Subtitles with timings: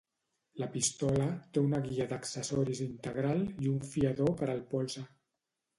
[0.61, 1.27] La pistola
[1.57, 5.11] té una guia d'accessoris integral i un fiador per al polze.